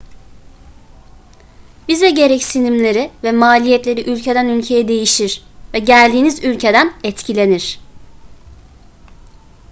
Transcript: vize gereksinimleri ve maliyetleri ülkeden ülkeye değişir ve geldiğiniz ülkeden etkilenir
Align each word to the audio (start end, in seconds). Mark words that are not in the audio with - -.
vize 1.89 2.09
gereksinimleri 2.11 3.11
ve 3.23 3.31
maliyetleri 3.31 4.09
ülkeden 4.11 4.45
ülkeye 4.47 4.87
değişir 4.87 5.43
ve 5.73 5.79
geldiğiniz 5.79 6.43
ülkeden 6.43 6.93
etkilenir 7.03 7.79